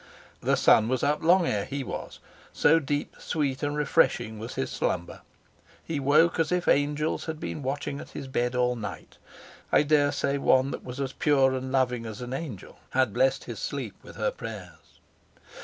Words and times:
The 0.41 0.55
sun 0.57 0.87
was 0.87 1.03
up 1.03 1.21
long 1.21 1.45
ere 1.45 1.63
he 1.63 1.83
was, 1.83 2.17
so 2.51 2.79
deep, 2.79 3.15
sweet, 3.19 3.61
and 3.61 3.77
refreshing 3.77 4.39
was 4.39 4.55
his 4.55 4.71
slumber. 4.71 5.21
He 5.83 5.99
woke 5.99 6.39
as 6.39 6.51
if 6.51 6.67
angels 6.67 7.25
had 7.25 7.39
been 7.39 7.61
watching 7.61 7.99
at 7.99 8.09
his 8.09 8.27
bed 8.27 8.55
all 8.55 8.75
night. 8.75 9.19
I 9.71 9.83
dare 9.83 10.11
say 10.11 10.39
one 10.39 10.71
that 10.71 10.83
was 10.83 10.99
as 10.99 11.13
pure 11.13 11.53
and 11.53 11.71
loving 11.71 12.07
as 12.07 12.19
an 12.19 12.33
angel 12.33 12.79
had 12.89 13.13
blessed 13.13 13.43
his 13.43 13.59
sleep 13.59 13.93
with 14.01 14.15
her 14.15 14.31
prayers. 14.31 14.97